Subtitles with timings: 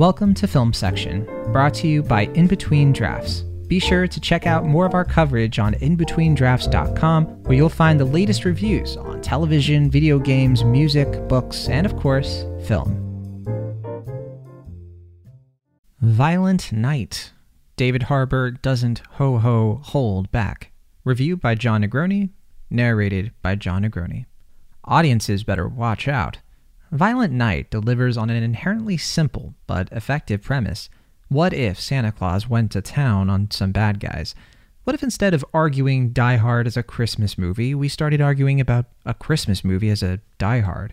[0.00, 3.40] Welcome to Film Section, brought to you by In Between Drafts.
[3.66, 8.06] Be sure to check out more of our coverage on InBetweenDrafts.com, where you'll find the
[8.06, 12.96] latest reviews on television, video games, music, books, and of course, film.
[16.00, 17.32] Violent Night.
[17.76, 20.72] David Harbour doesn't ho ho hold back.
[21.04, 22.30] Review by Jon Negroni,
[22.70, 24.24] narrated by Jon Negroni.
[24.82, 26.38] Audiences better watch out.
[26.92, 30.90] Violent Night delivers on an inherently simple but effective premise.
[31.28, 34.34] What if Santa Claus went to town on some bad guys?
[34.82, 38.86] What if instead of arguing Die Hard as a Christmas movie, we started arguing about
[39.06, 40.92] a Christmas movie as a Die Hard?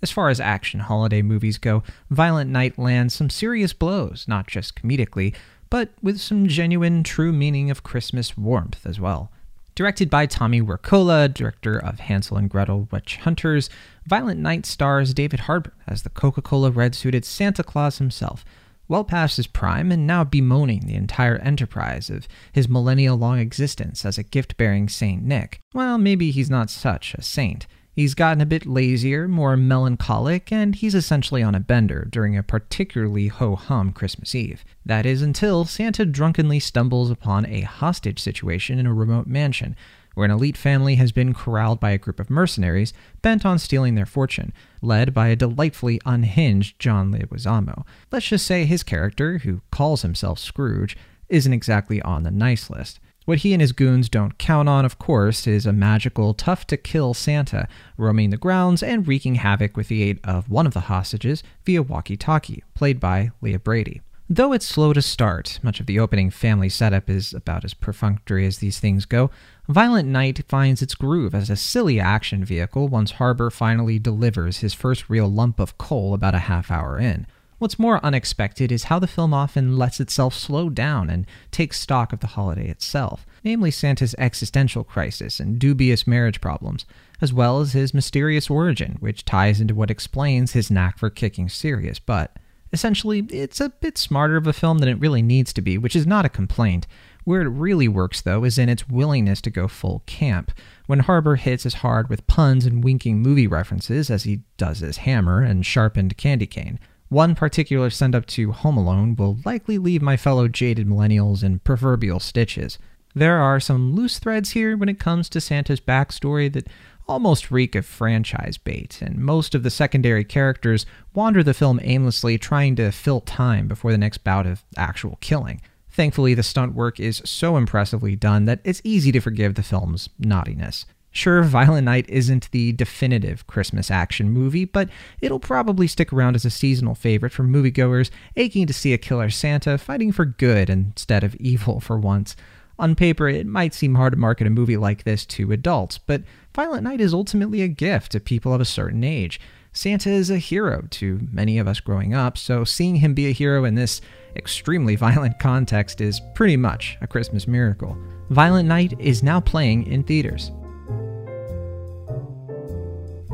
[0.00, 4.76] As far as action holiday movies go, Violent Night lands some serious blows, not just
[4.76, 5.34] comedically,
[5.68, 9.32] but with some genuine, true meaning of Christmas warmth as well.
[9.74, 13.68] Directed by Tommy Wirkola, director of Hansel and Gretel Witch Hunters,
[14.06, 18.44] Violent Night stars David Harbour as the Coca Cola red suited Santa Claus himself,
[18.86, 24.04] well past his prime and now bemoaning the entire enterprise of his millennial long existence
[24.04, 25.58] as a gift bearing Saint Nick.
[25.72, 27.66] Well, maybe he's not such a saint.
[27.94, 32.42] He's gotten a bit lazier, more melancholic, and he's essentially on a bender during a
[32.42, 34.64] particularly ho hum Christmas Eve.
[34.84, 39.76] That is until Santa drunkenly stumbles upon a hostage situation in a remote mansion,
[40.14, 43.94] where an elite family has been corralled by a group of mercenaries bent on stealing
[43.94, 47.84] their fortune, led by a delightfully unhinged John Leguizamo.
[48.10, 50.96] Let's just say his character, who calls himself Scrooge,
[51.28, 52.98] isn't exactly on the nice list.
[53.24, 56.76] What he and his goons don't count on, of course, is a magical, tough to
[56.76, 57.66] kill Santa
[57.96, 61.82] roaming the grounds and wreaking havoc with the aid of one of the hostages via
[61.82, 64.02] walkie talkie, played by Leah Brady.
[64.28, 68.46] Though it's slow to start, much of the opening family setup is about as perfunctory
[68.46, 69.30] as these things go,
[69.68, 74.74] Violent Night finds its groove as a silly action vehicle once Harbour finally delivers his
[74.74, 77.26] first real lump of coal about a half hour in.
[77.64, 82.12] What's more unexpected is how the film often lets itself slow down and take stock
[82.12, 86.84] of the holiday itself, namely Santa's existential crisis and dubious marriage problems,
[87.22, 91.48] as well as his mysterious origin, which ties into what explains his knack for kicking
[91.48, 92.36] serious butt.
[92.70, 95.96] Essentially, it's a bit smarter of a film than it really needs to be, which
[95.96, 96.86] is not a complaint.
[97.24, 100.52] Where it really works, though, is in its willingness to go full camp.
[100.84, 104.98] When Harbour hits as hard with puns and winking movie references as he does his
[104.98, 106.78] hammer and sharpened candy cane.
[107.14, 111.60] One particular send up to Home Alone will likely leave my fellow jaded millennials in
[111.60, 112.76] proverbial stitches.
[113.14, 116.66] There are some loose threads here when it comes to Santa's backstory that
[117.06, 122.36] almost reek of franchise bait, and most of the secondary characters wander the film aimlessly
[122.36, 125.60] trying to fill time before the next bout of actual killing.
[125.88, 130.08] Thankfully, the stunt work is so impressively done that it's easy to forgive the film's
[130.18, 130.84] naughtiness.
[131.14, 134.88] Sure, Violent Night isn't the definitive Christmas action movie, but
[135.20, 139.30] it'll probably stick around as a seasonal favorite for moviegoers aching to see a killer
[139.30, 142.34] Santa fighting for good instead of evil for once.
[142.80, 146.24] On paper, it might seem hard to market a movie like this to adults, but
[146.52, 149.40] Violent Night is ultimately a gift to people of a certain age.
[149.72, 153.32] Santa is a hero to many of us growing up, so seeing him be a
[153.32, 154.00] hero in this
[154.34, 157.96] extremely violent context is pretty much a Christmas miracle.
[158.30, 160.50] Violent Night is now playing in theaters.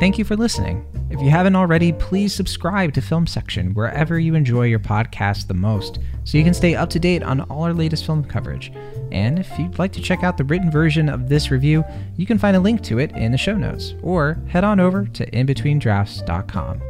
[0.00, 0.86] Thank you for listening.
[1.10, 5.52] If you haven't already, please subscribe to Film Section wherever you enjoy your podcast the
[5.52, 8.72] most so you can stay up to date on all our latest film coverage.
[9.12, 11.84] And if you'd like to check out the written version of this review,
[12.16, 15.04] you can find a link to it in the show notes or head on over
[15.04, 16.89] to inbetweendrafts.com.